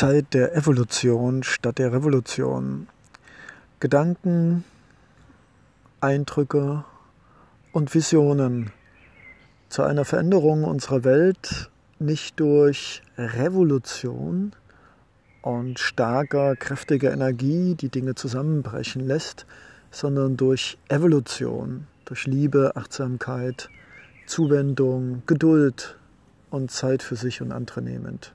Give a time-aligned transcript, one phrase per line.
[0.00, 2.88] Zeit der Evolution statt der Revolution.
[3.80, 4.64] Gedanken,
[6.00, 6.86] Eindrücke
[7.72, 8.70] und Visionen
[9.68, 11.68] zu einer Veränderung unserer Welt
[11.98, 14.52] nicht durch Revolution
[15.42, 19.44] und starker, kräftiger Energie, die Dinge zusammenbrechen lässt,
[19.90, 23.68] sondern durch Evolution, durch Liebe, Achtsamkeit,
[24.24, 25.98] Zuwendung, Geduld
[26.48, 28.32] und Zeit für sich und andere nehmend.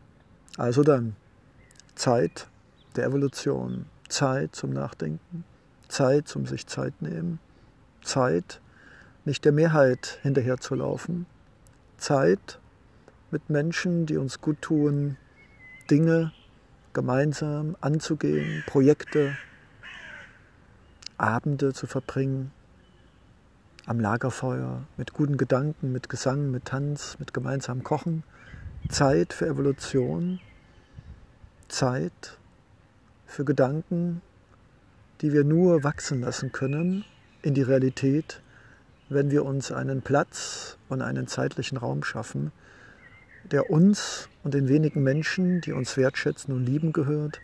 [0.58, 1.16] Also dann,
[1.96, 2.48] Zeit
[2.96, 5.44] der Evolution, Zeit zum Nachdenken,
[5.88, 7.40] Zeit zum sich Zeit nehmen,
[8.04, 8.62] Zeit,
[9.24, 11.26] nicht der Mehrheit hinterherzulaufen,
[11.98, 12.60] Zeit
[13.32, 15.18] mit Menschen, die uns gut tun,
[15.90, 16.32] Dinge
[16.94, 19.36] gemeinsam anzugehen, Projekte,
[21.18, 22.52] Abende zu verbringen,
[23.86, 28.24] am Lagerfeuer, mit guten Gedanken, mit Gesang, mit Tanz, mit gemeinsamem Kochen,
[28.90, 30.40] Zeit für Evolution,
[31.68, 32.38] Zeit
[33.26, 34.22] für Gedanken,
[35.22, 37.06] die wir nur wachsen lassen können
[37.42, 38.42] in die Realität,
[39.10, 42.52] wenn wir uns einen Platz und einen zeitlichen Raum schaffen,
[43.52, 47.40] der uns und den wenigen Menschen, die uns wertschätzen und lieben, gehört.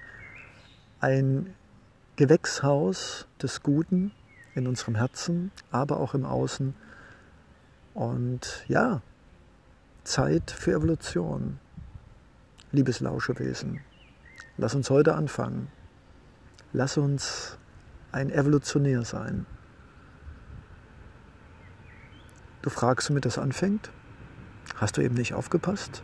[1.00, 1.54] Ein
[2.16, 4.12] Gewächshaus des Guten
[4.56, 6.74] in unserem Herzen, aber auch im Außen.
[7.94, 9.02] Und ja,
[10.04, 11.60] Zeit für Evolution.
[12.72, 13.82] Liebes Lauschewesen,
[14.58, 15.68] lass uns heute anfangen.
[16.74, 17.58] Lass uns
[18.12, 19.46] ein Evolutionär sein.
[22.62, 23.92] Du fragst, womit das anfängt?
[24.76, 26.04] Hast du eben nicht aufgepasst?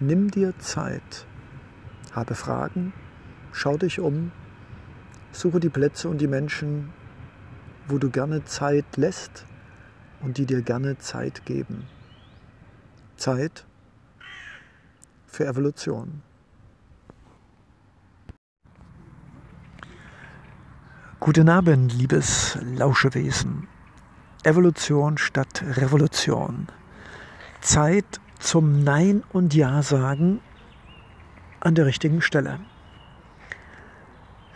[0.00, 1.26] Nimm dir Zeit.
[2.12, 2.92] Habe Fragen,
[3.52, 4.32] schau dich um,
[5.32, 6.92] suche die Plätze und die Menschen,
[7.88, 9.44] wo du gerne Zeit lässt
[10.20, 11.86] und die dir gerne Zeit geben.
[13.16, 13.64] Zeit
[15.26, 16.22] für Evolution.
[21.18, 23.68] Guten Abend, liebes Lauschewesen.
[24.44, 26.68] Evolution statt Revolution.
[27.62, 28.04] Zeit
[28.38, 30.40] zum Nein und Ja sagen
[31.60, 32.60] an der richtigen Stelle.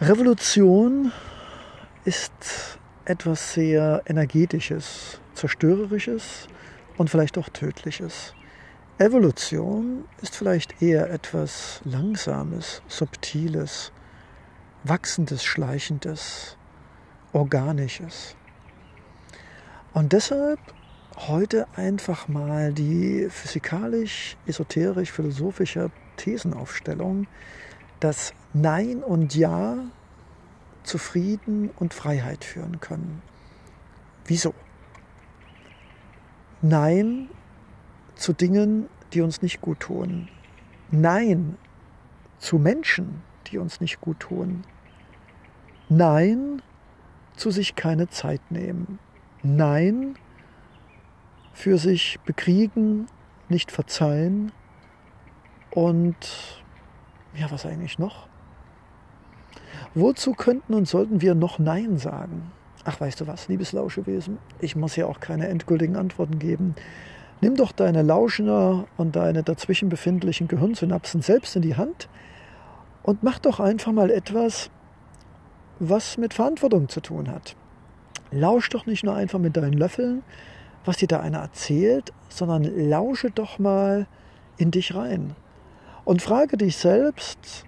[0.03, 1.13] Revolution
[2.05, 6.47] ist etwas sehr energetisches, zerstörerisches
[6.99, 8.35] und vielleicht auch tödliches.
[8.99, 13.93] Evolution ist vielleicht eher etwas langsames, subtiles,
[14.85, 16.57] wachsendes, schleichendes,
[17.33, 18.37] organisches.
[19.93, 20.61] Und deshalb
[21.17, 27.27] heute einfach mal die physikalisch, esoterisch, philosophische Thesenaufstellung,
[27.99, 29.77] dass Nein und Ja
[30.83, 33.23] zu Frieden und Freiheit führen können.
[34.25, 34.55] Wieso?
[36.63, 37.29] Nein
[38.15, 40.29] zu Dingen, die uns nicht gut tun.
[40.91, 41.57] Nein
[42.39, 44.63] zu Menschen, die uns nicht gut tun.
[45.89, 46.63] Nein
[47.37, 48.99] zu sich keine Zeit nehmen.
[49.43, 50.17] Nein
[51.53, 53.07] für sich bekriegen,
[53.49, 54.53] nicht verzeihen
[55.71, 56.63] und
[57.35, 58.29] ja, was eigentlich noch?
[59.95, 62.53] Wozu könnten und sollten wir noch Nein sagen?
[62.85, 64.39] Ach, weißt du was, liebes Lauschewesen?
[64.61, 66.75] Ich muss ja auch keine endgültigen Antworten geben.
[67.41, 72.09] Nimm doch deine Lauschner und deine dazwischen befindlichen Gehirnsynapsen selbst in die Hand
[73.03, 74.71] und mach doch einfach mal etwas,
[75.79, 77.57] was mit Verantwortung zu tun hat.
[78.31, 80.23] Lausch doch nicht nur einfach mit deinen Löffeln,
[80.85, 84.07] was dir da einer erzählt, sondern lausche doch mal
[84.57, 85.35] in dich rein
[86.05, 87.65] und frage dich selbst,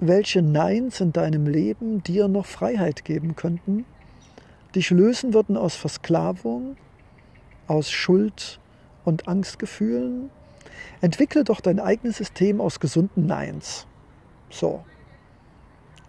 [0.00, 3.84] welche Neins in deinem Leben dir noch Freiheit geben könnten,
[4.74, 6.76] dich lösen würden aus Versklavung,
[7.66, 8.60] aus Schuld
[9.04, 10.30] und Angstgefühlen.
[11.00, 13.86] Entwickle doch dein eigenes System aus gesunden Neins.
[14.50, 14.84] So.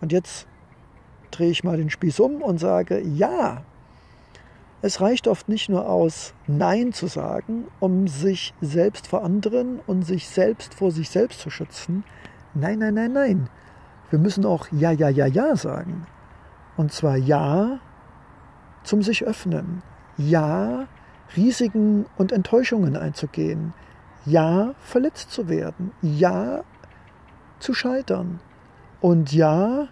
[0.01, 0.47] Und jetzt
[1.31, 3.63] drehe ich mal den Spieß um und sage, ja,
[4.81, 10.03] es reicht oft nicht nur aus, Nein zu sagen, um sich selbst vor anderen und
[10.03, 12.03] sich selbst vor sich selbst zu schützen.
[12.53, 13.49] Nein, nein, nein, nein.
[14.09, 16.05] Wir müssen auch Ja, ja, ja, ja sagen.
[16.77, 17.79] Und zwar Ja
[18.83, 19.83] zum sich öffnen.
[20.17, 20.87] Ja,
[21.35, 23.73] Risiken und Enttäuschungen einzugehen.
[24.25, 25.91] Ja, verletzt zu werden.
[26.01, 26.63] Ja,
[27.59, 28.39] zu scheitern.
[29.01, 29.87] Und ja,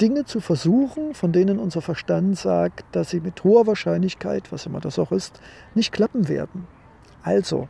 [0.00, 4.80] Dinge zu versuchen, von denen unser Verstand sagt, dass sie mit hoher Wahrscheinlichkeit, was immer
[4.80, 5.40] das auch ist,
[5.74, 6.66] nicht klappen werden.
[7.22, 7.68] Also,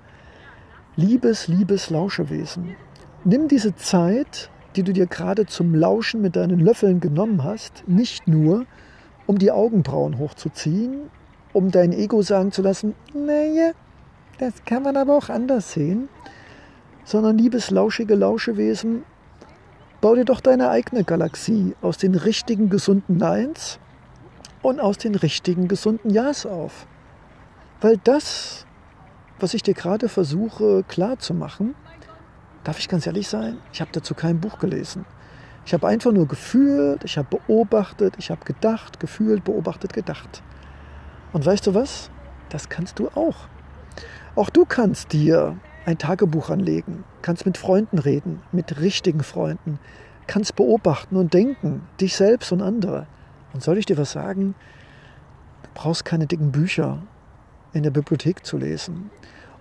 [0.97, 2.77] liebes, liebes Lauschewesen,
[3.25, 8.29] nimm diese Zeit, die du dir gerade zum Lauschen mit deinen Löffeln genommen hast, nicht
[8.29, 8.67] nur,
[9.27, 11.11] um die Augenbrauen hochzuziehen,
[11.53, 13.73] um dein Ego sagen zu lassen, naja,
[14.39, 16.09] das kann man aber auch anders sehen,
[17.05, 19.03] sondern liebes lauschige Lauschewesen,
[20.01, 23.81] Bau dir doch deine eigene Galaxie aus den richtigen gesunden Neins
[24.63, 26.87] und aus den richtigen gesunden Ja's auf.
[27.81, 28.65] Weil das,
[29.41, 31.75] was ich dir gerade versuche klarzumachen,
[32.63, 35.05] darf ich ganz ehrlich sein, ich habe dazu kein Buch gelesen.
[35.67, 40.43] Ich habe einfach nur gefühlt, ich habe beobachtet, ich habe gedacht, gefühlt, beobachtet, gedacht.
[41.33, 42.09] Und weißt du was?
[42.51, 43.49] Das kannst du auch.
[44.37, 49.79] Auch du kannst dir ein Tagebuch anlegen, kannst mit Freunden reden, mit richtigen Freunden,
[50.27, 53.07] kannst beobachten und denken, dich selbst und andere.
[53.53, 54.55] Und soll ich dir was sagen?
[55.63, 57.03] Du brauchst keine dicken Bücher
[57.73, 59.11] in der Bibliothek zu lesen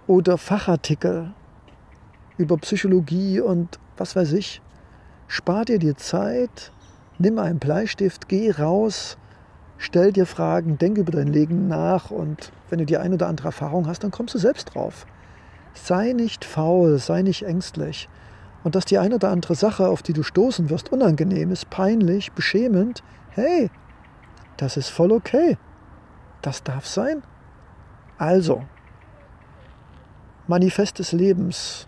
[0.08, 1.34] oder Fachartikel
[2.38, 4.62] über Psychologie und was weiß ich.
[5.28, 6.72] Spar dir die Zeit,
[7.18, 9.18] nimm einen Bleistift, geh raus,
[9.78, 13.50] stell dir Fragen, denk über dein Leben nach und wenn du die ein oder andere
[13.50, 15.06] Erfahrung hast, dann kommst du selbst drauf.
[15.84, 18.10] Sei nicht faul, sei nicht ängstlich.
[18.64, 22.32] Und dass die ein oder andere Sache, auf die du stoßen wirst, unangenehm ist, peinlich,
[22.34, 23.70] beschämend, hey,
[24.58, 25.58] das ist voll okay.
[26.42, 27.24] Das darf sein.
[28.18, 28.64] Also,
[30.48, 31.88] Manifest des Lebens.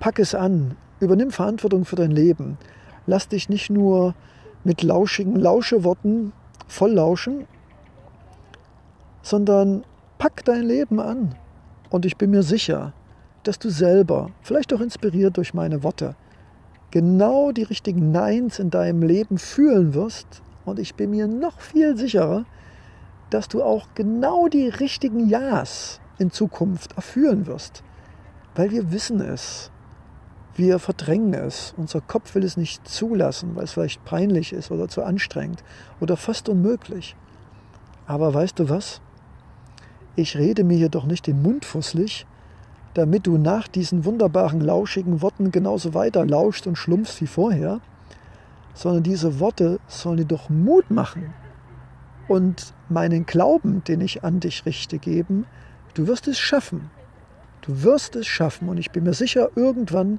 [0.00, 2.58] Pack es an, übernimm Verantwortung für dein Leben.
[3.06, 4.14] Lass dich nicht nur
[4.64, 6.32] mit lauschigen Lauscheworten
[6.68, 7.46] voll lauschen,
[9.22, 9.84] sondern
[10.18, 11.34] pack dein Leben an.
[11.92, 12.94] Und ich bin mir sicher,
[13.42, 16.16] dass du selber, vielleicht auch inspiriert durch meine Worte,
[16.90, 20.40] genau die richtigen Neins in deinem Leben fühlen wirst.
[20.64, 22.46] Und ich bin mir noch viel sicherer,
[23.28, 27.82] dass du auch genau die richtigen Ja's in Zukunft erfüllen wirst.
[28.54, 29.70] Weil wir wissen es.
[30.54, 31.74] Wir verdrängen es.
[31.76, 35.62] Unser Kopf will es nicht zulassen, weil es vielleicht peinlich ist oder zu anstrengend
[36.00, 37.16] oder fast unmöglich.
[38.06, 39.02] Aber weißt du was?
[40.14, 42.26] Ich rede mir hier doch nicht den Mund fusselig,
[42.94, 47.80] damit du nach diesen wunderbaren, lauschigen Worten genauso weiter lauschst und schlumpfst wie vorher,
[48.74, 51.32] sondern diese Worte sollen dir doch Mut machen
[52.28, 55.46] und meinen Glauben, den ich an dich richte, geben,
[55.94, 56.90] du wirst es schaffen.
[57.62, 60.18] Du wirst es schaffen und ich bin mir sicher, irgendwann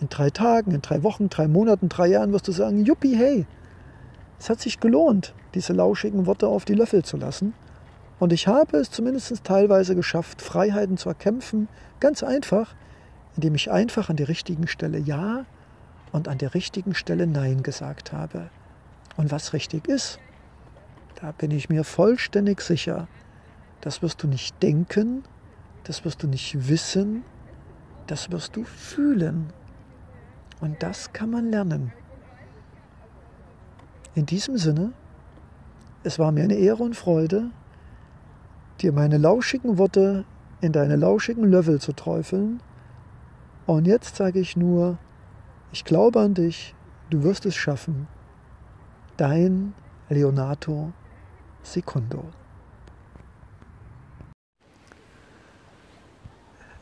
[0.00, 3.46] in drei Tagen, in drei Wochen, drei Monaten, drei Jahren wirst du sagen, Juppie, hey,
[4.38, 7.54] es hat sich gelohnt, diese lauschigen Worte auf die Löffel zu lassen.
[8.18, 11.68] Und ich habe es zumindest teilweise geschafft, Freiheiten zu erkämpfen,
[12.00, 12.74] ganz einfach,
[13.36, 15.44] indem ich einfach an der richtigen Stelle Ja
[16.12, 18.48] und an der richtigen Stelle Nein gesagt habe.
[19.16, 20.18] Und was richtig ist,
[21.20, 23.08] da bin ich mir vollständig sicher,
[23.82, 25.24] das wirst du nicht denken,
[25.84, 27.22] das wirst du nicht wissen,
[28.06, 29.52] das wirst du fühlen.
[30.60, 31.92] Und das kann man lernen.
[34.14, 34.92] In diesem Sinne,
[36.02, 37.50] es war mir eine Ehre und Freude,
[38.82, 40.24] dir meine lauschigen Worte
[40.60, 42.60] in deine lauschigen Löffel zu träufeln.
[43.66, 44.98] Und jetzt sage ich nur,
[45.72, 46.74] ich glaube an dich,
[47.10, 48.06] du wirst es schaffen.
[49.16, 49.74] Dein
[50.08, 50.92] Leonardo
[51.62, 52.24] Secundo.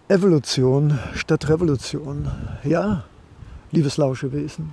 [0.08, 2.30] Evolution statt Revolution.
[2.62, 3.04] Ja,
[3.70, 4.72] liebes Lauschewesen,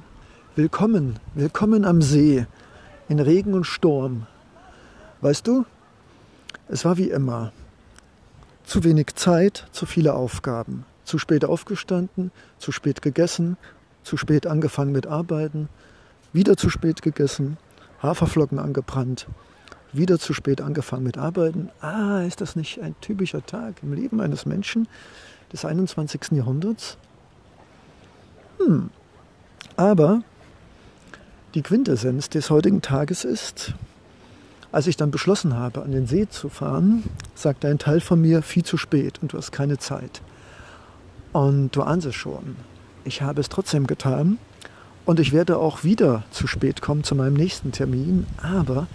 [0.56, 2.46] willkommen, willkommen am See,
[3.08, 4.28] in Regen und Sturm.
[5.22, 5.66] Weißt du,
[6.72, 7.52] es war wie immer.
[8.64, 10.86] Zu wenig Zeit, zu viele Aufgaben.
[11.04, 13.58] Zu spät aufgestanden, zu spät gegessen,
[14.04, 15.68] zu spät angefangen mit Arbeiten,
[16.32, 17.58] wieder zu spät gegessen,
[18.02, 19.28] Haferflocken angebrannt,
[19.92, 21.70] wieder zu spät angefangen mit Arbeiten.
[21.82, 24.88] Ah, ist das nicht ein typischer Tag im Leben eines Menschen
[25.52, 26.32] des 21.
[26.32, 26.98] Jahrhunderts?
[28.60, 28.90] Hm.
[29.76, 30.22] Aber
[31.54, 33.74] die Quintessenz des heutigen Tages ist,
[34.72, 37.04] als ich dann beschlossen habe, an den See zu fahren,
[37.36, 40.22] sagte ein Teil von mir, viel zu spät und du hast keine Zeit.
[41.34, 42.56] Und du ahnst es schon,
[43.04, 44.38] ich habe es trotzdem getan
[45.06, 48.88] und ich werde auch wieder zu spät kommen zu meinem nächsten Termin, aber,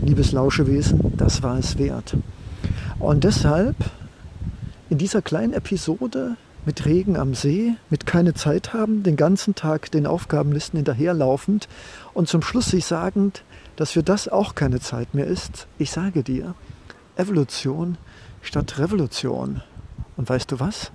[0.00, 2.16] liebes Lauschewesen, das war es wert.
[2.98, 3.76] Und deshalb
[4.90, 9.90] in dieser kleinen Episode mit Regen am See, mit keine Zeit haben, den ganzen Tag
[9.92, 11.68] den Aufgabenlisten hinterherlaufend
[12.12, 13.44] und zum Schluss sich sagend,
[13.76, 15.66] dass für das auch keine Zeit mehr ist.
[15.78, 16.54] Ich sage dir,
[17.16, 17.98] Evolution
[18.42, 19.62] statt Revolution.
[20.16, 20.90] Und weißt du was?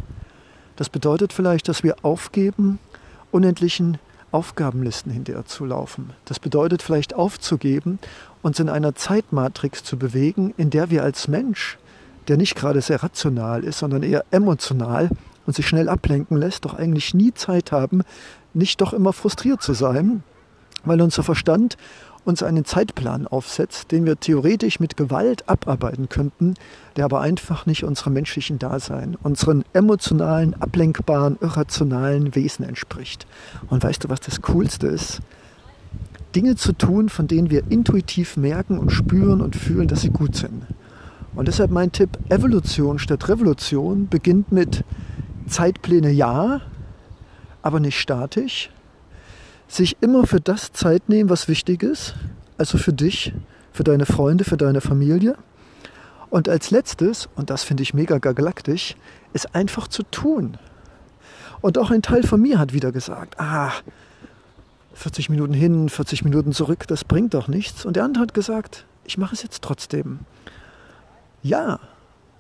[0.76, 2.80] Das bedeutet vielleicht, dass wir aufgeben,
[3.32, 3.98] unendlichen
[4.32, 6.12] Aufgabenlisten hinterher zu laufen.
[6.26, 8.00] Das bedeutet vielleicht aufzugeben,
[8.42, 11.78] uns in einer Zeitmatrix zu bewegen, in der wir als Mensch,
[12.28, 15.10] der nicht gerade sehr rational ist, sondern eher emotional
[15.46, 18.04] und sich schnell ablenken lässt, doch eigentlich nie Zeit haben,
[18.54, 20.24] nicht doch immer frustriert zu sein,
[20.86, 21.78] weil unser Verstand
[22.24, 26.54] uns einen Zeitplan aufsetzt, den wir theoretisch mit Gewalt abarbeiten könnten,
[26.96, 33.26] der aber einfach nicht unserem menschlichen Dasein, unseren emotionalen, ablenkbaren, irrationalen Wesen entspricht.
[33.70, 35.20] Und weißt du, was das Coolste ist?
[36.36, 40.36] Dinge zu tun, von denen wir intuitiv merken und spüren und fühlen, dass sie gut
[40.36, 40.64] sind.
[41.36, 44.84] Und deshalb mein Tipp, Evolution statt Revolution beginnt mit
[45.48, 46.62] Zeitpläne ja,
[47.62, 48.70] aber nicht statisch.
[49.72, 52.16] Sich immer für das Zeit nehmen, was wichtig ist,
[52.58, 53.34] also für dich,
[53.72, 55.38] für deine Freunde, für deine Familie.
[56.30, 58.98] Und als letztes, und das finde ich mega galaktisch,
[59.32, 60.58] ist einfach zu tun.
[61.62, 63.72] Und auch ein Teil von mir hat wieder gesagt, ah,
[64.94, 67.86] 40 Minuten hin, 40 Minuten zurück, das bringt doch nichts.
[67.86, 70.20] Und der andere hat gesagt, ich mache es jetzt trotzdem.
[71.44, 71.80] Ja,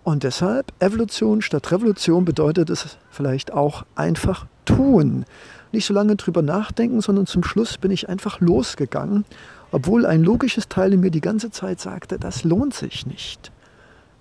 [0.03, 5.23] und deshalb Evolution statt Revolution bedeutet es vielleicht auch einfach tun.
[5.71, 9.25] Nicht so lange drüber nachdenken, sondern zum Schluss bin ich einfach losgegangen,
[9.71, 13.51] obwohl ein logisches Teil in mir die ganze Zeit sagte, das lohnt sich nicht.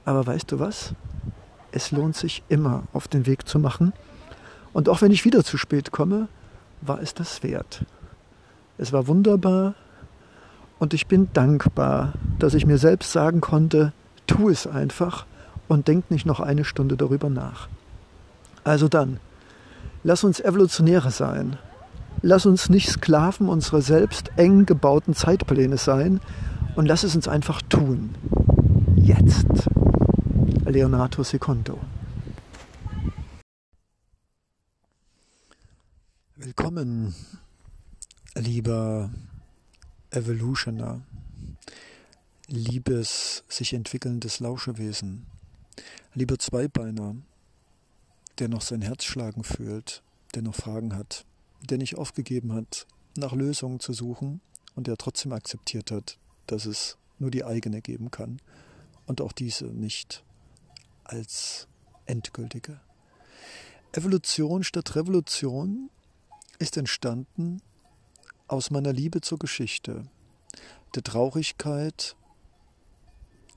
[0.04, 0.95] Aber weißt du was?
[1.73, 3.92] Es lohnt sich immer, auf den Weg zu machen.
[4.73, 6.28] Und auch wenn ich wieder zu spät komme,
[6.80, 7.85] war es das wert.
[8.78, 9.75] Es war wunderbar
[10.78, 13.92] und ich bin dankbar, dass ich mir selbst sagen konnte,
[14.26, 15.26] tu es einfach
[15.69, 17.69] und denk nicht noch eine Stunde darüber nach.
[18.64, 19.19] Also dann,
[20.02, 21.59] lass uns Evolutionäre sein.
[22.23, 26.21] Lass uns nicht Sklaven unserer selbst eng gebauten Zeitpläne sein
[26.76, 28.14] und lass es uns einfach tun.
[28.97, 29.47] Jetzt.
[30.66, 31.78] Leonardo Secondo.
[36.37, 37.14] Willkommen
[38.35, 39.11] lieber
[40.11, 41.00] Evolutioner,
[42.47, 45.26] liebes sich entwickelndes Lauschewesen,
[46.14, 47.16] lieber Zweibeiner,
[48.40, 50.02] der noch sein Herz schlagen fühlt,
[50.35, 51.25] der noch Fragen hat,
[51.62, 54.40] der nicht aufgegeben hat, nach Lösungen zu suchen
[54.75, 58.40] und der trotzdem akzeptiert hat, dass es nur die eigene geben kann
[59.06, 60.25] und auch diese nicht
[61.04, 61.68] als
[62.06, 62.80] endgültige.
[63.92, 65.90] Evolution statt Revolution
[66.59, 67.61] ist entstanden
[68.49, 70.04] aus meiner Liebe zur Geschichte,
[70.94, 72.16] der Traurigkeit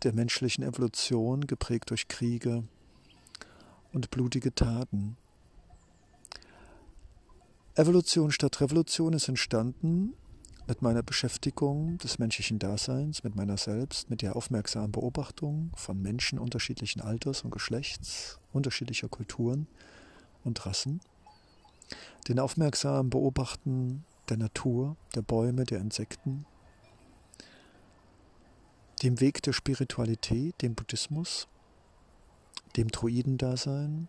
[0.04, 2.64] der menschlichen Evolution, geprägt durch Kriege
[3.94, 5.18] und blutige Taten.
[7.76, 10.14] Evolution statt Revolution ist entstanden
[10.68, 16.40] mit meiner Beschäftigung des menschlichen Daseins, mit meiner selbst, mit der aufmerksamen Beobachtung von Menschen
[16.40, 19.68] unterschiedlichen Alters und Geschlechts, unterschiedlicher Kulturen
[20.44, 21.02] und Rassen,
[22.28, 26.46] den aufmerksamen Beobachten der Natur, der Bäume, der Insekten,
[29.02, 31.48] dem Weg der Spiritualität, dem Buddhismus,
[32.76, 34.08] dem Druidendasein,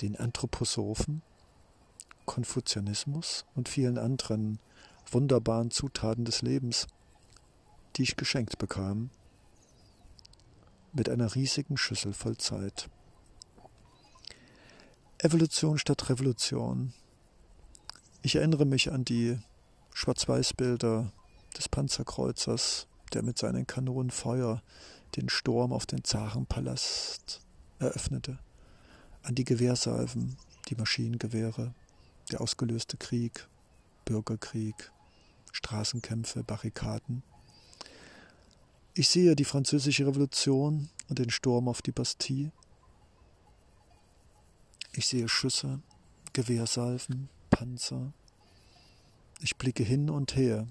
[0.00, 1.22] den Anthroposophen,
[2.26, 4.58] Konfuzianismus und vielen anderen
[5.10, 6.86] wunderbaren Zutaten des Lebens,
[7.96, 9.10] die ich geschenkt bekam,
[10.92, 12.88] mit einer riesigen Schüssel voll Zeit.
[15.18, 16.92] Evolution statt Revolution,
[18.22, 19.38] ich erinnere mich an die
[19.92, 21.12] Schwarz-Weiß-Bilder
[21.56, 24.62] des Panzerkreuzers, der mit seinen Kanonen Feuer
[25.16, 27.40] den Sturm auf den Zarenpalast
[27.78, 28.38] eröffnete,
[29.22, 30.36] an die Gewehrsalven,
[30.68, 31.74] die Maschinengewehre,
[32.30, 33.46] der ausgelöste Krieg,
[34.04, 34.92] Bürgerkrieg,
[35.52, 37.22] Straßenkämpfe, Barrikaden.
[38.94, 42.52] Ich sehe die französische Revolution und den Sturm auf die Bastille.
[44.92, 45.80] Ich sehe Schüsse,
[46.32, 48.12] Gewehrsalven, Panzer.
[49.40, 50.66] Ich blicke hin und her,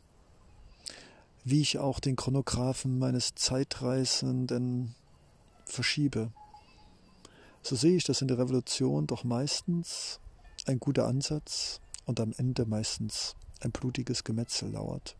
[1.43, 4.95] wie ich auch den Chronographen meines Zeitreisenden
[5.65, 6.31] verschiebe.
[7.61, 10.19] So sehe ich, dass in der Revolution doch meistens
[10.65, 15.15] ein guter Ansatz und am Ende meistens ein blutiges Gemetzel lauert.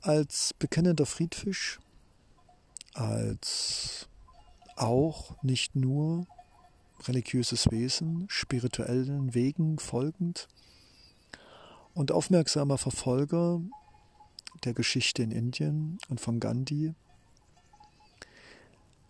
[0.00, 1.80] Als bekennender Friedfisch,
[2.94, 4.08] als
[4.76, 6.26] auch nicht nur
[7.04, 10.48] religiöses Wesen, spirituellen Wegen folgend
[11.94, 13.60] und aufmerksamer Verfolger
[14.64, 16.94] der Geschichte in Indien und von Gandhi,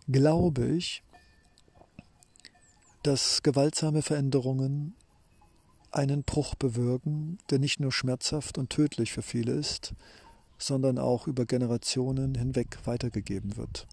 [0.07, 1.03] glaube ich,
[3.03, 4.95] dass gewaltsame Veränderungen
[5.91, 9.93] einen Bruch bewirken, der nicht nur schmerzhaft und tödlich für viele ist,
[10.57, 13.87] sondern auch über Generationen hinweg weitergegeben wird.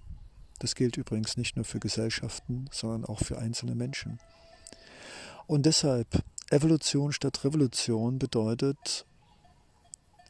[0.58, 4.18] Das gilt übrigens nicht nur für Gesellschaften, sondern auch für einzelne Menschen.
[5.46, 9.06] Und deshalb Evolution statt Revolution bedeutet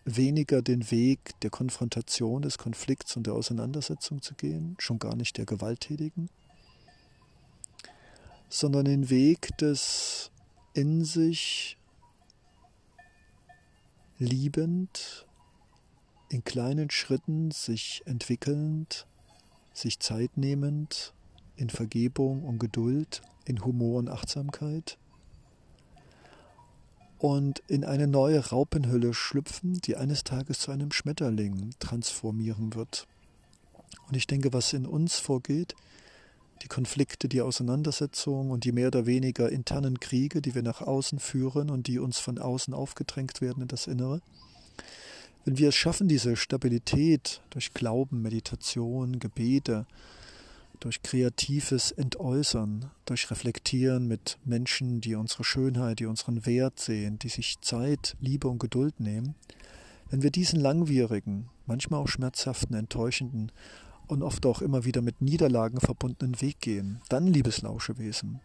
[0.04, 5.38] weniger den Weg der Konfrontation, des Konflikts und der Auseinandersetzung zu gehen, schon gar nicht
[5.38, 6.28] der Gewalttätigen,
[8.49, 10.30] sondern den Weg des
[10.75, 11.78] in sich
[14.18, 15.26] liebend,
[16.28, 19.06] in kleinen Schritten sich entwickelnd,
[19.73, 21.14] sich Zeit nehmend,
[21.56, 24.99] in Vergebung und Geduld, in Humor und Achtsamkeit
[27.24, 33.06] und in eine neue Raupenhülle schlüpfen, die eines Tages zu einem Schmetterling transformieren wird.
[34.06, 35.74] Und ich denke, was in uns vorgeht,
[36.62, 41.18] die Konflikte, die Auseinandersetzungen und die mehr oder weniger internen Kriege, die wir nach außen
[41.18, 44.20] führen und die uns von außen aufgedrängt werden in das Innere,
[45.46, 49.86] wenn wir es schaffen, diese Stabilität durch Glauben, Meditation, Gebete,
[50.80, 57.28] durch kreatives Entäußern, durch Reflektieren mit Menschen, die unsere Schönheit, die unseren Wert sehen, die
[57.28, 59.34] sich Zeit, Liebe und Geduld nehmen,
[60.10, 63.50] wenn wir diesen langwierigen, manchmal auch schmerzhaften, enttäuschenden
[64.06, 68.40] und oft auch immer wieder mit Niederlagen verbundenen Weg gehen, dann, liebes Lauschewesen,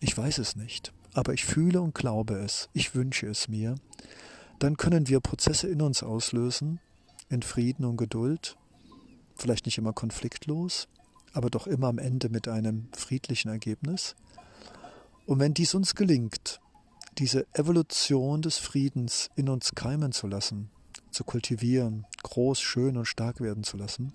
[0.00, 3.76] ich weiß es nicht, aber ich fühle und glaube es, ich wünsche es mir,
[4.58, 6.80] dann können wir Prozesse in uns auslösen,
[7.28, 8.56] in Frieden und Geduld,
[9.34, 10.88] vielleicht nicht immer konfliktlos,
[11.36, 14.16] aber doch immer am Ende mit einem friedlichen Ergebnis.
[15.26, 16.62] Und wenn dies uns gelingt,
[17.18, 20.70] diese Evolution des Friedens in uns keimen zu lassen,
[21.10, 24.14] zu kultivieren, groß, schön und stark werden zu lassen,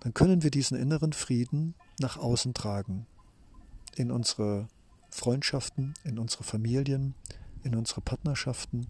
[0.00, 3.06] dann können wir diesen inneren Frieden nach außen tragen.
[3.94, 4.68] In unsere
[5.10, 7.14] Freundschaften, in unsere Familien,
[7.62, 8.86] in unsere Partnerschaften,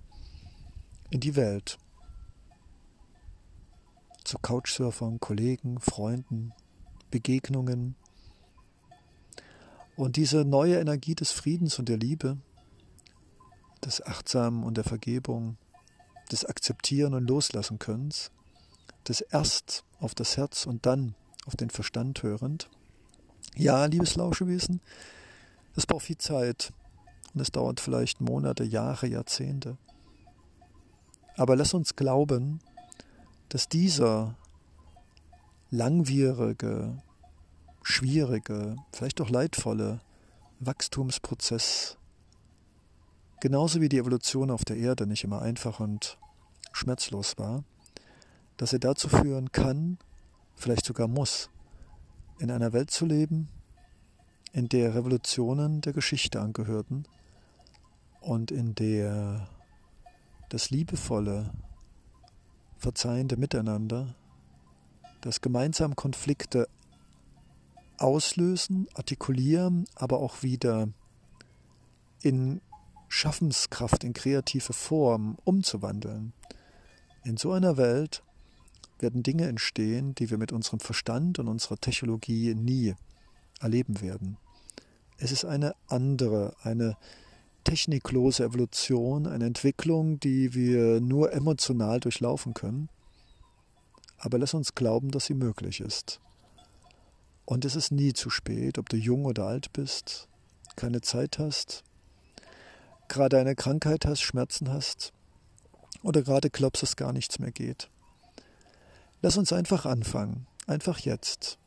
[1.10, 1.76] in die Welt.
[4.22, 6.52] Zu Couchsurfern, Kollegen, Freunden,
[7.12, 7.94] Begegnungen.
[9.94, 12.38] Und diese neue Energie des Friedens und der Liebe,
[13.84, 15.56] des Achtsamen und der Vergebung,
[16.32, 18.32] des Akzeptieren und Loslassen Könnens,
[19.06, 21.14] des erst auf das Herz und dann
[21.46, 22.68] auf den Verstand hörend.
[23.54, 24.80] Ja, liebes Lauschewesen,
[25.76, 26.72] es braucht viel Zeit
[27.34, 29.76] und es dauert vielleicht Monate, Jahre, Jahrzehnte.
[31.36, 32.60] Aber lass uns glauben,
[33.48, 34.36] dass dieser
[35.72, 36.98] langwierige,
[37.82, 40.02] schwierige, vielleicht auch leidvolle
[40.60, 41.96] Wachstumsprozess,
[43.40, 46.18] genauso wie die Evolution auf der Erde nicht immer einfach und
[46.72, 47.64] schmerzlos war,
[48.58, 49.96] dass er dazu führen kann,
[50.56, 51.48] vielleicht sogar muss,
[52.38, 53.48] in einer Welt zu leben,
[54.52, 57.04] in der Revolutionen der Geschichte angehörten
[58.20, 59.48] und in der
[60.50, 61.50] das liebevolle,
[62.76, 64.14] verzeihende Miteinander
[65.22, 66.68] das gemeinsam Konflikte
[67.96, 70.88] auslösen, artikulieren, aber auch wieder
[72.20, 72.60] in
[73.08, 76.32] Schaffenskraft, in kreative Form umzuwandeln.
[77.24, 78.22] In so einer Welt
[78.98, 82.94] werden Dinge entstehen, die wir mit unserem Verstand und unserer Technologie nie
[83.60, 84.38] erleben werden.
[85.18, 86.96] Es ist eine andere, eine
[87.64, 92.88] techniklose Evolution, eine Entwicklung, die wir nur emotional durchlaufen können
[94.22, 96.20] aber lass uns glauben, dass sie möglich ist.
[97.44, 100.28] Und es ist nie zu spät, ob du jung oder alt bist,
[100.76, 101.82] keine Zeit hast,
[103.08, 105.12] gerade eine Krankheit hast, Schmerzen hast
[106.04, 107.90] oder gerade glaubst, dass gar nichts mehr geht.
[109.22, 111.58] Lass uns einfach anfangen, einfach jetzt.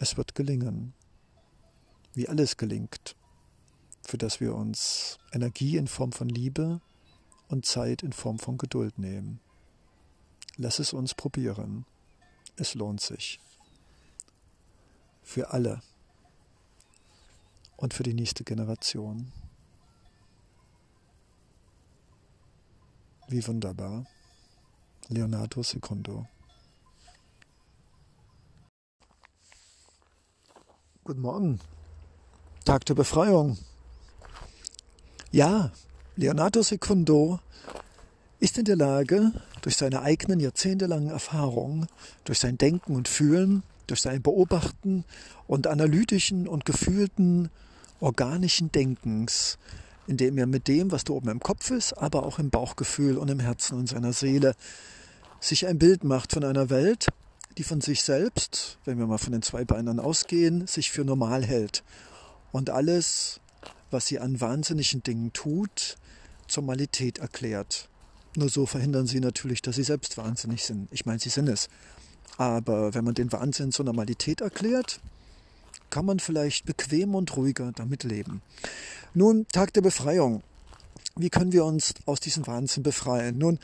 [0.00, 0.94] Es wird gelingen,
[2.12, 3.14] wie alles gelingt,
[4.04, 6.80] für das wir uns Energie in Form von Liebe,
[7.48, 9.40] und Zeit in Form von Geduld nehmen.
[10.56, 11.84] Lass es uns probieren.
[12.56, 13.40] Es lohnt sich.
[15.22, 15.82] Für alle
[17.76, 19.32] und für die nächste Generation.
[23.28, 24.06] Wie wunderbar.
[25.08, 26.26] Leonardo Secundo.
[31.04, 31.60] Guten Morgen.
[32.64, 33.58] Tag der Befreiung.
[35.30, 35.72] Ja,
[36.18, 37.40] Leonardo Secundo
[38.40, 41.88] ist in der Lage, durch seine eigenen jahrzehntelangen Erfahrungen,
[42.24, 45.04] durch sein Denken und Fühlen, durch sein Beobachten
[45.46, 47.50] und analytischen und gefühlten
[48.00, 49.58] organischen Denkens,
[50.06, 53.28] indem er mit dem, was da oben im Kopf ist, aber auch im Bauchgefühl und
[53.28, 54.54] im Herzen und seiner Seele
[55.40, 57.08] sich ein Bild macht von einer Welt,
[57.58, 61.44] die von sich selbst, wenn wir mal von den zwei Beinern ausgehen, sich für normal
[61.44, 61.84] hält.
[62.52, 63.38] Und alles,
[63.90, 65.98] was sie an wahnsinnigen Dingen tut,
[66.48, 67.88] zur Malität erklärt.
[68.36, 70.88] Nur so verhindern sie natürlich, dass sie selbst wahnsinnig sind.
[70.92, 71.68] Ich meine, sie sind es.
[72.36, 75.00] Aber wenn man den Wahnsinn zur Normalität erklärt,
[75.90, 78.42] kann man vielleicht bequem und ruhiger damit leben.
[79.14, 80.42] Nun, Tag der Befreiung.
[81.14, 83.38] Wie können wir uns aus diesem Wahnsinn befreien?
[83.38, 83.58] Nun,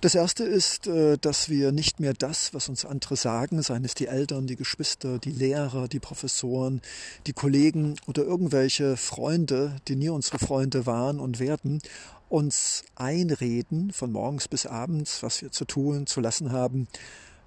[0.00, 3.94] Das erste ist, äh, dass wir nicht mehr das, was uns andere sagen, seien es
[3.94, 6.82] die Eltern, die Geschwister, die Lehrer, die Professoren,
[7.26, 11.82] die Kollegen oder irgendwelche Freunde, die nie unsere Freunde waren und werden,
[12.28, 16.86] uns einreden von morgens bis abends, was wir zu tun, zu lassen haben,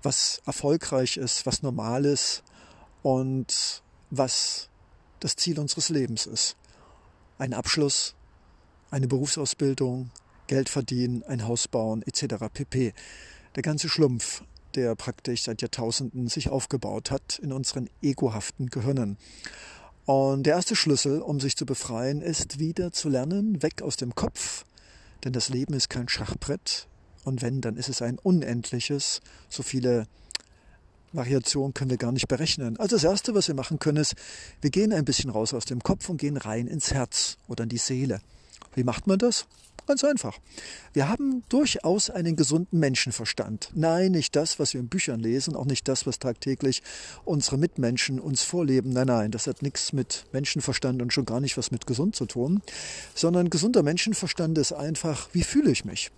[0.04, 2.44] was erfolgreich ist, was normal ist
[3.02, 4.68] und was
[5.22, 6.58] das Ziel unseres Lebens ist.
[7.38, 8.14] Ein Abschluss,
[8.90, 10.12] eine Berufsausbildung,
[10.52, 12.36] Geld verdienen, ein Haus bauen etc.
[12.54, 12.94] pp.
[13.56, 14.44] Der ganze Schlumpf,
[14.76, 19.18] der praktisch seit Jahrtausenden sich aufgebaut hat in unseren egohaften Gehirnen.
[20.04, 24.14] Und der erste Schlüssel, um sich zu befreien, ist wieder zu lernen, weg aus dem
[24.14, 24.66] Kopf,
[25.24, 26.90] denn das Leben ist kein Schachbrett
[27.24, 29.22] und wenn, dann ist es ein unendliches.
[29.48, 30.06] So viele
[31.14, 32.78] Variationen können wir gar nicht berechnen.
[32.78, 34.16] Also das Erste, was wir machen können, ist,
[34.60, 37.70] wir gehen ein bisschen raus aus dem Kopf und gehen rein ins Herz oder in
[37.70, 38.20] die Seele.
[38.76, 39.48] Wie macht man das?
[39.92, 40.40] Ganz einfach.
[40.94, 43.72] Wir haben durchaus einen gesunden Menschenverstand.
[43.76, 46.82] Nein, nicht das, was wir in Büchern lesen, auch nicht das, was tagtäglich
[47.26, 48.94] unsere Mitmenschen uns vorleben.
[48.94, 52.26] Nein, nein, das hat nichts mit Menschenverstand und schon gar nicht was mit gesund zu
[52.26, 52.62] tun,
[53.16, 56.10] sondern gesunder Menschenverstand ist einfach, wie fühle ich mich?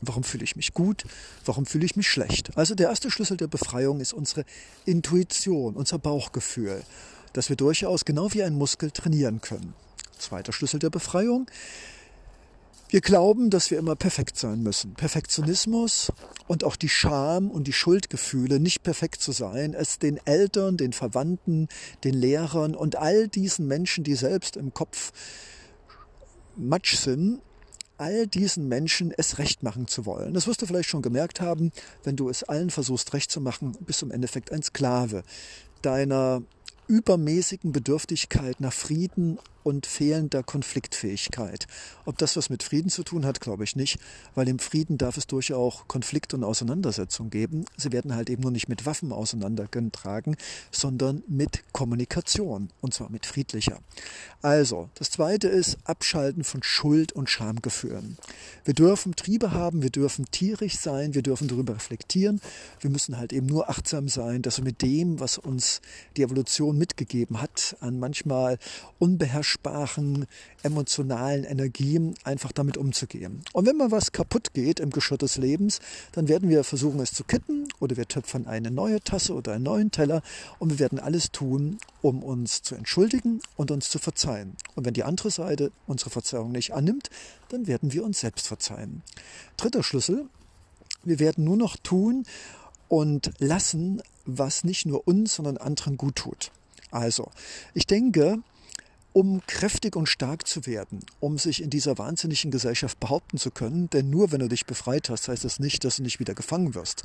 [0.00, 1.02] Warum fühle ich mich gut?
[1.44, 2.56] Warum fühle ich mich schlecht?
[2.56, 4.44] Also der erste Schlüssel der Befreiung ist unsere
[4.84, 6.84] Intuition, unser Bauchgefühl,
[7.32, 9.74] dass wir durchaus genau wie ein Muskel trainieren können.
[10.18, 11.48] Zweiter Schlüssel der Befreiung.
[12.92, 14.92] Wir glauben, dass wir immer perfekt sein müssen.
[14.92, 16.12] Perfektionismus
[16.46, 20.92] und auch die Scham und die Schuldgefühle, nicht perfekt zu sein, es den Eltern, den
[20.92, 21.68] Verwandten,
[22.04, 25.12] den Lehrern und all diesen Menschen, die selbst im Kopf
[26.54, 27.40] Matsch sind,
[27.96, 30.34] all diesen Menschen es recht machen zu wollen.
[30.34, 31.72] Das wirst du vielleicht schon gemerkt haben,
[32.04, 35.22] wenn du es allen versuchst recht zu machen, bist du im Endeffekt ein Sklave
[35.80, 36.42] deiner
[36.88, 41.66] übermäßigen Bedürftigkeit nach Frieden und fehlender Konfliktfähigkeit.
[42.04, 43.98] Ob das was mit Frieden zu tun hat, glaube ich nicht,
[44.34, 47.64] weil im Frieden darf es durchaus auch Konflikt und Auseinandersetzung geben.
[47.76, 50.36] Sie werden halt eben nur nicht mit Waffen auseinandergetragen,
[50.70, 53.80] sondern mit Kommunikation und zwar mit friedlicher.
[54.40, 58.16] Also, das zweite ist Abschalten von Schuld und Schamgefühlen.
[58.64, 62.40] Wir dürfen Triebe haben, wir dürfen tierisch sein, wir dürfen darüber reflektieren.
[62.80, 65.80] Wir müssen halt eben nur achtsam sein, dass wir mit dem, was uns
[66.16, 68.58] die Evolution mitgegeben hat, an manchmal
[68.98, 70.26] unbeherrschbaren
[70.62, 73.42] emotionalen Energien einfach damit umzugehen.
[73.52, 75.80] Und wenn mal was kaputt geht im Geschirr des Lebens,
[76.12, 79.64] dann werden wir versuchen, es zu kitten oder wir töpfern eine neue Tasse oder einen
[79.64, 80.22] neuen Teller
[80.58, 84.56] und wir werden alles tun, um uns zu entschuldigen und uns zu verzeihen.
[84.74, 87.10] Und wenn die andere Seite unsere Verzeihung nicht annimmt,
[87.48, 89.02] dann werden wir uns selbst verzeihen.
[89.56, 90.26] Dritter Schlüssel,
[91.04, 92.24] wir werden nur noch tun
[92.88, 96.50] und lassen, was nicht nur uns, sondern anderen gut tut.
[96.90, 97.30] Also,
[97.74, 98.38] ich denke,
[99.12, 103.90] um kräftig und stark zu werden, um sich in dieser wahnsinnigen Gesellschaft behaupten zu können.
[103.90, 106.74] Denn nur wenn du dich befreit hast, heißt das nicht, dass du nicht wieder gefangen
[106.74, 107.04] wirst.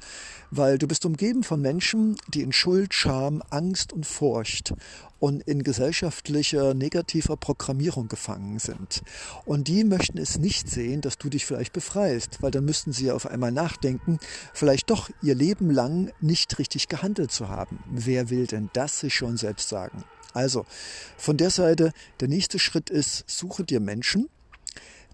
[0.51, 4.73] Weil du bist umgeben von Menschen, die in Schuld, Scham, Angst und Furcht
[5.19, 9.01] und in gesellschaftlicher negativer Programmierung gefangen sind.
[9.45, 13.11] Und die möchten es nicht sehen, dass du dich vielleicht befreist, weil dann müssten sie
[13.11, 14.19] auf einmal nachdenken,
[14.53, 17.79] vielleicht doch ihr Leben lang nicht richtig gehandelt zu haben.
[17.89, 20.03] Wer will denn das sich schon selbst sagen?
[20.37, 20.67] Also
[21.17, 24.29] von der Seite, der nächste Schritt ist, suche dir Menschen,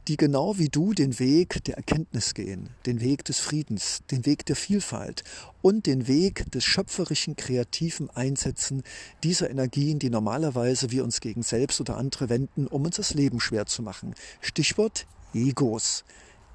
[0.09, 4.45] die genau wie du den Weg der Erkenntnis gehen, den Weg des Friedens, den Weg
[4.45, 5.23] der Vielfalt
[5.61, 8.83] und den Weg des schöpferischen, kreativen Einsetzen
[9.23, 13.39] dieser Energien, die normalerweise wir uns gegen selbst oder andere wenden, um uns das Leben
[13.39, 14.15] schwer zu machen.
[14.41, 16.03] Stichwort Egos.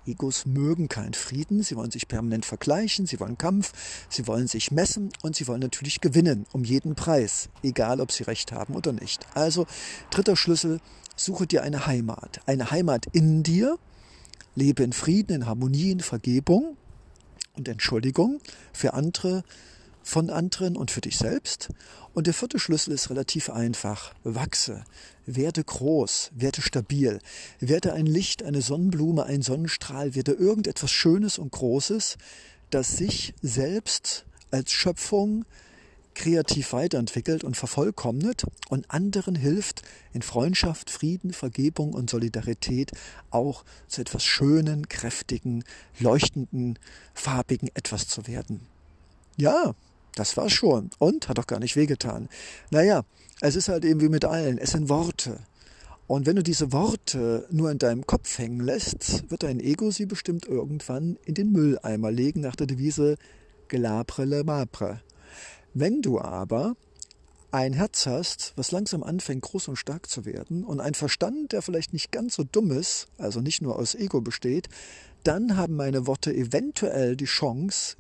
[0.09, 3.73] Egos mögen keinen Frieden, sie wollen sich permanent vergleichen, sie wollen Kampf,
[4.09, 8.25] sie wollen sich messen und sie wollen natürlich gewinnen, um jeden Preis, egal ob sie
[8.25, 9.27] recht haben oder nicht.
[9.35, 9.67] Also
[10.11, 10.81] dritter Schlüssel,
[11.17, 13.79] suche dir eine Heimat, eine Heimat in dir,
[14.55, 16.77] lebe in Frieden, in Harmonie, in Vergebung
[17.57, 18.41] und Entschuldigung
[18.73, 19.45] für andere,
[20.09, 21.69] von anderen und für dich selbst.
[22.15, 24.15] Und der vierte Schlüssel ist relativ einfach.
[24.25, 24.85] Wachse,
[25.27, 27.19] werde groß, werde stabil,
[27.61, 32.17] werde ein Licht, eine Sonnenblume, ein Sonnenstrahl, werde irgendetwas Schönes und Großes,
[32.71, 35.45] das sich selbst als Schöpfung
[36.15, 39.83] kreativ weiterentwickelt und vervollkommnet und anderen hilft,
[40.15, 42.93] in Freundschaft, Frieden, Vergebung und Solidarität
[43.31, 45.65] auch zu etwas Schönen, kräftigen,
[46.01, 46.79] leuchtenden,
[47.13, 48.63] farbigen etwas zu werden.
[49.37, 49.75] Ja,
[50.19, 50.91] das war's schon.
[50.99, 52.29] Und hat doch gar nicht wehgetan.
[52.71, 53.05] Naja,
[53.41, 54.59] es ist halt eben wie mit allen.
[54.59, 55.39] Es sind Worte.
[56.07, 60.07] Und wenn du diese Worte nur in deinem Kopf hängen lässt, wird dein Ego sie
[60.07, 63.17] bestimmt irgendwann in den Mülleimer legen nach der Devise
[63.69, 65.03] Gelabre le Mabre.
[65.75, 66.77] Wenn du aber
[67.51, 71.63] ein Herz hast, was langsam anfängt, groß und stark zu werden, und ein Verstand, der
[71.63, 74.69] vielleicht nicht ganz so dumm ist, also nicht nur aus Ego besteht,
[75.25, 77.97] dann haben meine Worte eventuell die Chance,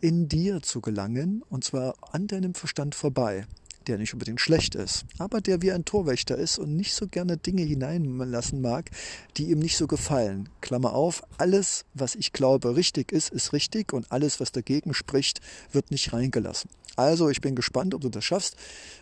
[0.00, 3.46] in dir zu gelangen, und zwar an deinem Verstand vorbei
[3.86, 7.36] der nicht unbedingt schlecht ist, aber der wie ein Torwächter ist und nicht so gerne
[7.36, 8.90] Dinge hineinlassen mag,
[9.36, 10.48] die ihm nicht so gefallen.
[10.60, 15.40] Klammer auf, alles, was ich glaube richtig ist, ist richtig und alles, was dagegen spricht,
[15.72, 16.70] wird nicht reingelassen.
[16.96, 18.56] Also ich bin gespannt, ob du das schaffst,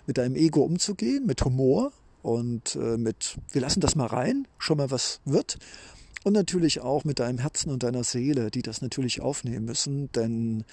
[0.06, 4.78] mit deinem Ego umzugehen, mit Humor und äh, mit, wir lassen das mal rein, schon
[4.78, 5.58] mal was wird.
[6.24, 10.64] Und natürlich auch mit deinem Herzen und deiner Seele, die das natürlich aufnehmen müssen, denn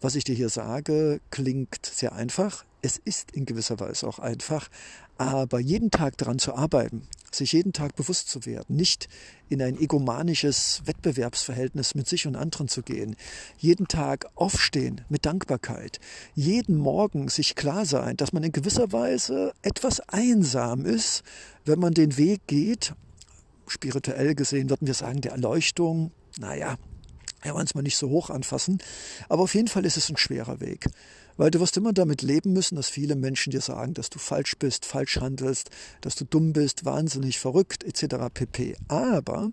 [0.00, 2.64] was ich dir hier sage, klingt sehr einfach.
[2.80, 4.68] Es ist in gewisser Weise auch einfach,
[5.18, 9.08] aber jeden Tag daran zu arbeiten, sich jeden Tag bewusst zu werden, nicht
[9.48, 13.16] in ein egomanisches Wettbewerbsverhältnis mit sich und anderen zu gehen,
[13.58, 15.98] jeden Tag aufstehen mit Dankbarkeit,
[16.36, 21.24] jeden Morgen sich klar sein, dass man in gewisser Weise etwas einsam ist,
[21.64, 22.94] wenn man den Weg geht,
[23.70, 26.76] spirituell gesehen würden wir sagen, der Erleuchtung, naja,
[27.44, 28.78] ja, manchmal nicht so hoch anfassen.
[29.28, 30.86] Aber auf jeden Fall ist es ein schwerer Weg.
[31.36, 34.58] Weil du wirst immer damit leben müssen, dass viele Menschen dir sagen, dass du falsch
[34.58, 35.70] bist, falsch handelst,
[36.02, 38.26] dass du dumm bist, wahnsinnig verrückt, etc.
[38.34, 38.76] pp.
[38.88, 39.50] Aber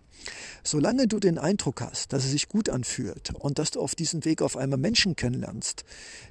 [0.64, 4.26] solange du den Eindruck hast, dass es sich gut anfühlt und dass du auf diesem
[4.26, 5.86] Weg auf einmal Menschen kennenlernst,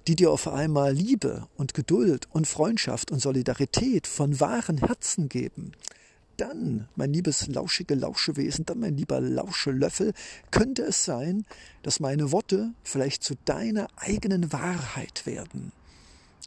[0.09, 5.72] die dir auf einmal Liebe und Geduld und Freundschaft und Solidarität von wahren Herzen geben,
[6.37, 10.12] dann, mein liebes lauschige Lauschewesen, dann, mein lieber Lauschelöffel,
[10.51, 11.44] könnte es sein,
[11.83, 15.72] dass meine Worte vielleicht zu deiner eigenen Wahrheit werden.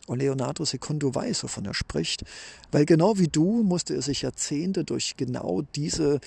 [0.10, 2.24] Und Leonardo Secundo weiß, wovon er spricht,
[2.72, 6.20] weil genau wie du musste er sich Jahrzehnte durch genau diese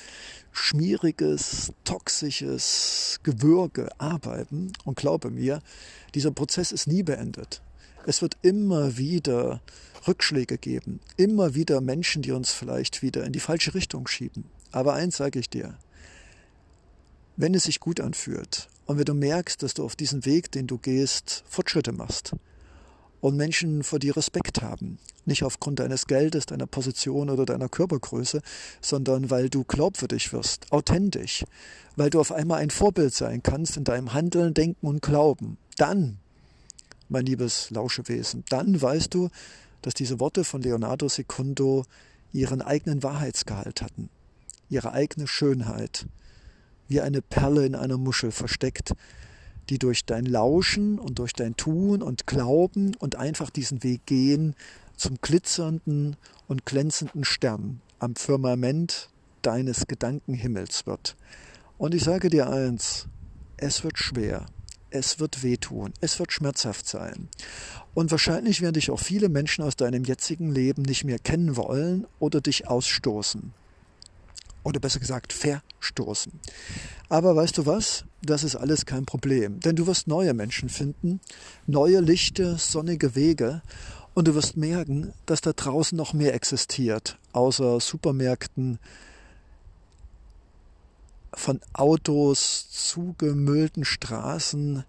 [0.53, 4.72] schmieriges, toxisches Gewürge arbeiten.
[4.85, 5.61] Und glaube mir,
[6.14, 7.61] dieser Prozess ist nie beendet.
[8.05, 9.61] Es wird immer wieder
[10.09, 11.01] Rückschläge geben.
[11.17, 14.45] Immer wieder Menschen, die uns vielleicht wieder in die falsche Richtung schieben.
[14.73, 15.77] Aber eins sage ich dir,
[17.37, 20.67] wenn es sich gut anfühlt und wenn du merkst, dass du auf diesem Weg, den
[20.67, 22.35] du gehst, Fortschritte machst
[23.21, 28.43] und Menschen vor dir Respekt haben, nicht aufgrund deines Geldes, deiner Position oder deiner Körpergröße,
[28.81, 31.45] sondern weil du glaubwürdig wirst, authentisch,
[31.95, 36.19] weil du auf einmal ein Vorbild sein kannst in deinem Handeln, Denken und Glauben, dann,
[37.12, 39.29] mein liebes Lauschewesen, dann weißt du,
[39.83, 41.85] dass diese Worte von Leonardo Secundo
[42.33, 44.09] ihren eigenen Wahrheitsgehalt hatten,
[44.68, 46.07] ihre eigene Schönheit,
[46.88, 48.94] wie eine Perle in einer Muschel versteckt,
[49.68, 54.55] die durch dein Lauschen und durch dein Tun und Glauben und einfach diesen Weg gehen
[54.96, 56.16] zum glitzernden
[56.48, 59.11] und glänzenden Stern am Firmament
[59.42, 61.16] deines Gedankenhimmels wird.
[61.79, 63.07] Und ich sage dir eins,
[63.57, 64.46] es wird schwer,
[64.93, 67.29] es wird wehtun, es wird schmerzhaft sein.
[67.95, 72.07] Und wahrscheinlich werden dich auch viele Menschen aus deinem jetzigen Leben nicht mehr kennen wollen
[72.19, 73.53] oder dich ausstoßen.
[74.65, 76.33] Oder besser gesagt, verstoßen.
[77.09, 78.05] Aber weißt du was?
[78.23, 79.59] Das ist alles kein Problem.
[79.61, 81.21] Denn du wirst neue Menschen finden,
[81.67, 83.63] neue lichte, sonnige Wege.
[84.15, 88.79] Und du wirst merken, dass da draußen noch mehr existiert, außer Supermärkten,
[91.35, 94.85] von Autos zugemüllten Straßen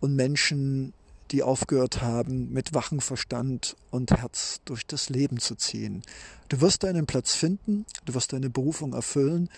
[0.00, 0.92] und Menschen,
[1.30, 6.02] die aufgehört haben, mit wachem Verstand und Herz durch das Leben zu ziehen.
[6.48, 9.48] Du wirst deinen Platz finden, du wirst deine Berufung erfüllen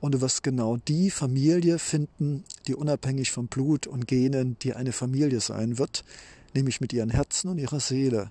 [0.00, 4.92] und du wirst genau die Familie finden, die unabhängig von Blut und Genen dir eine
[4.92, 6.04] Familie sein wird,
[6.54, 8.30] nämlich mit ihren Herzen und ihrer Seele.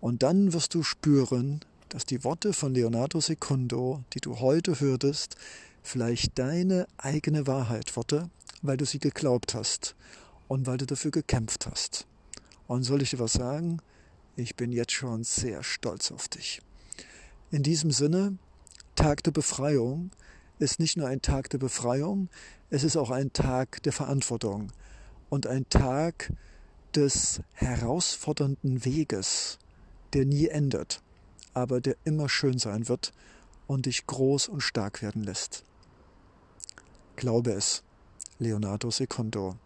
[0.00, 5.36] Und dann wirst du spüren, dass die Worte von Leonardo Secundo, die du heute hörtest,
[5.84, 8.30] vielleicht deine eigene Wahrheit wurde,
[8.62, 9.94] weil du sie geglaubt hast
[10.48, 12.06] und weil du dafür gekämpft hast.
[12.66, 13.78] Und soll ich dir was sagen?
[14.34, 16.60] Ich bin jetzt schon sehr stolz auf dich.
[17.50, 18.38] In diesem Sinne,
[18.96, 20.10] Tag der Befreiung
[20.58, 22.28] ist nicht nur ein Tag der Befreiung,
[22.70, 24.72] es ist auch ein Tag der Verantwortung
[25.28, 26.32] und ein Tag
[26.96, 29.58] des herausfordernden Weges,
[30.14, 31.02] der nie endet,
[31.52, 33.12] aber der immer schön sein wird
[33.66, 35.64] und dich groß und stark werden lässt.
[37.16, 37.84] Glaube es,
[38.38, 39.56] Leonardo Secondo.